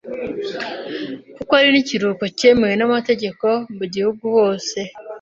kuko 1.35 1.51
ari 1.59 1.69
n’ikiruhuko 1.71 2.25
cyemewe 2.37 2.75
n’amategeko 2.77 3.45
mu 3.77 3.85
gihugu 3.93 4.23
hose. 4.37 4.79